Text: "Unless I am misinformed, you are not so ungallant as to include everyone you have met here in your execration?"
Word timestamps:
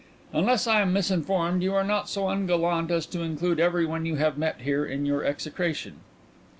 "Unless 0.33 0.65
I 0.65 0.81
am 0.81 0.93
misinformed, 0.93 1.61
you 1.61 1.75
are 1.75 1.83
not 1.83 2.09
so 2.09 2.27
ungallant 2.27 2.89
as 2.89 3.05
to 3.05 3.21
include 3.21 3.59
everyone 3.59 4.07
you 4.07 4.15
have 4.15 4.35
met 4.35 4.61
here 4.61 4.83
in 4.83 5.05
your 5.05 5.23
execration?" 5.23 5.97